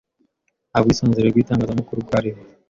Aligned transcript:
Nta 0.69 0.79
bwisanzure 0.83 1.27
bw'itangazamakuru 1.33 2.05
bwariho. 2.07 2.41